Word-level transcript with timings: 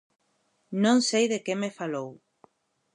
Non 0.83 0.97
sei 1.09 1.25
de 1.31 1.39
que 1.45 1.53
me 1.61 1.69
falou. 1.79 2.09